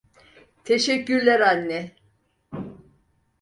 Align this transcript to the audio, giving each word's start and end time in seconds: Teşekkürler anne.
Teşekkürler 0.63 1.39
anne. 1.41 1.95